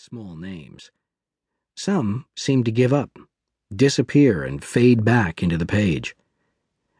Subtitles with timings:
[0.00, 0.92] small names.
[1.76, 3.18] Some seemed to give up,
[3.74, 6.14] disappear, and fade back into the page.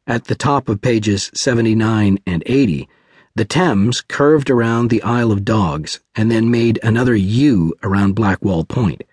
[0.05, 2.89] At the top of pages 79 and 80,
[3.37, 8.65] the Thames curved around the Isle of Dogs and then made another U around Blackwall
[8.65, 9.05] Point.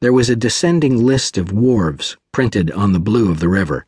[0.00, 3.86] There was a descending list of wharves printed on the blue of the river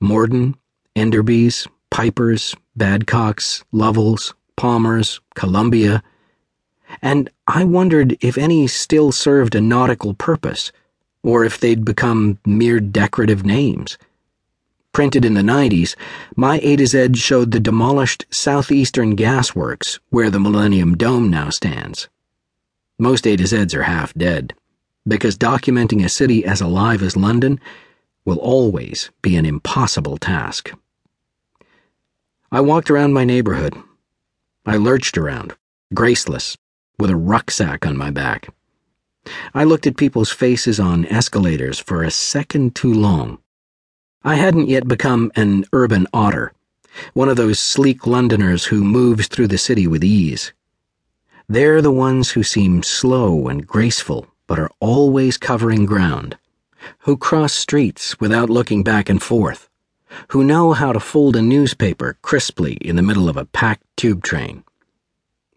[0.00, 0.56] Morden,
[0.96, 6.02] Enderby's, Piper's, Badcock's, Lovell's, Palmer's, Columbia,
[7.02, 10.72] and I wondered if any still served a nautical purpose,
[11.22, 13.98] or if they'd become mere decorative names.
[14.92, 15.94] Printed in the 90s,
[16.36, 22.08] my A to Z showed the demolished Southeastern Gasworks where the Millennium Dome now stands.
[22.98, 24.52] Most A to Zs are half dead,
[25.06, 27.60] because documenting a city as alive as London
[28.24, 30.72] will always be an impossible task.
[32.52, 33.74] I walked around my neighborhood.
[34.66, 35.54] I lurched around,
[35.94, 36.56] graceless,
[37.00, 38.48] with a rucksack on my back.
[39.54, 43.38] I looked at people's faces on escalators for a second too long.
[44.22, 46.52] I hadn't yet become an urban otter,
[47.14, 50.52] one of those sleek Londoners who moves through the city with ease.
[51.48, 56.36] They're the ones who seem slow and graceful, but are always covering ground,
[57.00, 59.68] who cross streets without looking back and forth,
[60.28, 64.22] who know how to fold a newspaper crisply in the middle of a packed tube
[64.22, 64.64] train.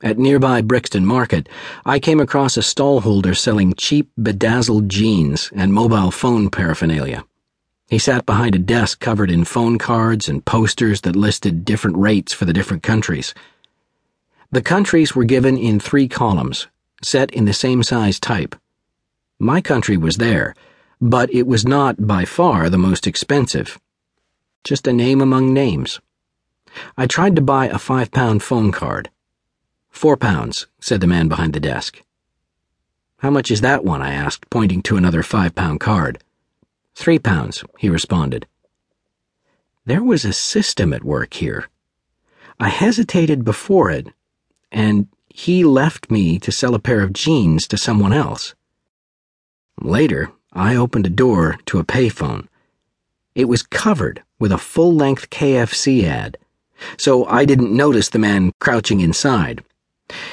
[0.03, 1.47] At nearby Brixton Market,
[1.85, 7.23] I came across a stallholder selling cheap, bedazzled jeans and mobile phone paraphernalia.
[7.87, 12.33] He sat behind a desk covered in phone cards and posters that listed different rates
[12.33, 13.33] for the different countries.
[14.51, 16.67] The countries were given in three columns,
[17.01, 18.57] set in the same size type.
[19.39, 20.53] My country was there,
[20.99, 23.79] but it was not by far the most expensive.
[24.65, 26.01] Just a name among names.
[26.97, 29.09] I tried to buy a five pound phone card.
[29.93, 32.01] Four pounds, said the man behind the desk.
[33.19, 34.01] How much is that one?
[34.01, 36.21] I asked, pointing to another five pound card.
[36.93, 38.45] Three pounds, he responded.
[39.85, 41.69] There was a system at work here.
[42.59, 44.07] I hesitated before it,
[44.71, 48.55] and he left me to sell a pair of jeans to someone else.
[49.79, 52.47] Later, I opened a door to a payphone.
[53.35, 56.37] It was covered with a full length KFC ad,
[56.97, 59.63] so I didn't notice the man crouching inside.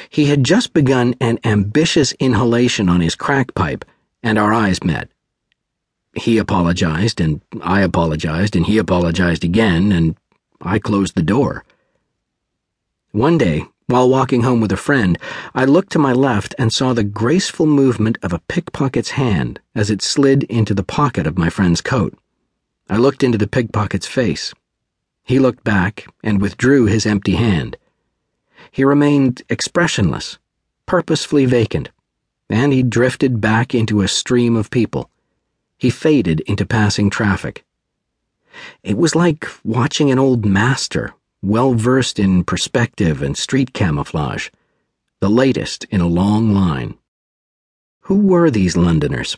[0.08, 3.84] He had just begun an ambitious inhalation on his crack pipe,
[4.22, 5.08] and our eyes met.
[6.14, 10.16] He apologized, and I apologized, and he apologized again, and
[10.60, 11.64] I closed the door.
[13.12, 15.18] One day, while walking home with a friend,
[15.52, 19.90] I looked to my left and saw the graceful movement of a pickpocket's hand as
[19.90, 22.16] it slid into the pocket of my friend's coat.
[22.88, 24.54] I looked into the pickpocket's face.
[25.24, 27.76] He looked back and withdrew his empty hand.
[28.70, 30.38] He remained expressionless,
[30.86, 31.90] purposefully vacant,
[32.48, 35.10] and he drifted back into a stream of people.
[35.78, 37.64] He faded into passing traffic.
[38.82, 44.50] It was like watching an old master, well versed in perspective and street camouflage,
[45.20, 46.96] the latest in a long line.
[48.02, 49.36] Who were these Londoners?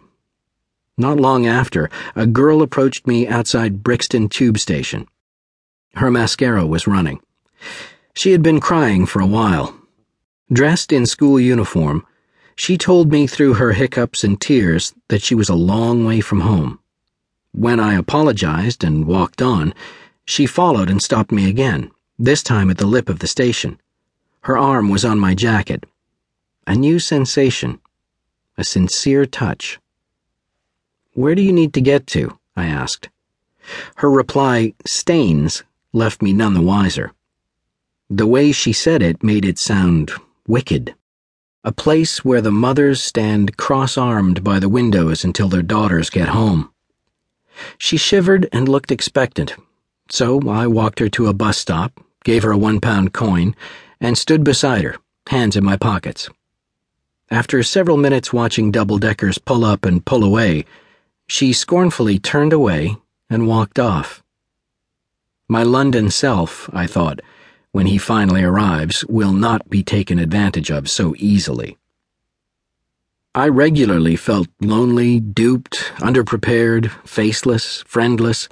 [0.96, 5.06] Not long after, a girl approached me outside Brixton Tube Station.
[5.94, 7.20] Her mascara was running.
[8.14, 9.74] She had been crying for a while.
[10.52, 12.06] Dressed in school uniform,
[12.54, 16.40] she told me through her hiccups and tears that she was a long way from
[16.40, 16.78] home.
[17.52, 19.74] When I apologized and walked on,
[20.24, 23.80] she followed and stopped me again, this time at the lip of the station.
[24.42, 25.84] Her arm was on my jacket.
[26.66, 27.80] A new sensation,
[28.58, 29.80] a sincere touch.
[31.14, 32.38] Where do you need to get to?
[32.54, 33.08] I asked.
[33.96, 37.12] Her reply, Staines, left me none the wiser.
[38.14, 40.12] The way she said it made it sound
[40.46, 40.94] wicked
[41.64, 46.28] a place where the mothers stand cross armed by the windows until their daughters get
[46.28, 46.70] home.
[47.78, 49.54] She shivered and looked expectant,
[50.10, 53.56] so I walked her to a bus stop, gave her a one pound coin,
[53.98, 54.96] and stood beside her,
[55.28, 56.28] hands in my pockets.
[57.30, 60.66] After several minutes watching double deckers pull up and pull away,
[61.28, 62.98] she scornfully turned away
[63.30, 64.22] and walked off.
[65.48, 67.20] My London self, I thought,
[67.72, 71.76] when he finally arrives, will not be taken advantage of so easily.
[73.34, 78.48] I regularly felt lonely, duped, underprepared, faceless, friendless,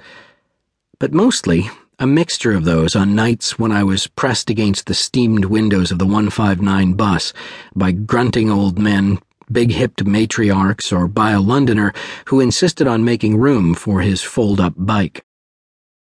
[0.99, 1.69] but mostly
[1.99, 5.99] a mixture of those on nights when I was pressed against the steamed windows of
[5.99, 7.31] the 159 bus
[7.75, 9.19] by grunting old men,
[9.51, 11.93] big hipped matriarchs, or by a Londoner
[12.25, 15.23] who insisted on making room for his fold up bike.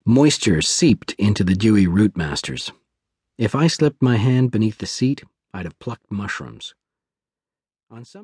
[0.06, 2.72] Moisture seeped into the dewy Routemasters.
[3.40, 6.76] If I slipped my hand beneath the seat, I'd have plucked mushrooms.
[7.90, 8.18] On some